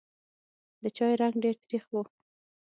د 0.81 0.83
چای 0.97 1.13
رنګ 1.21 1.35
ډېر 1.43 1.55
تریخ 1.63 1.85
و. 1.91 1.95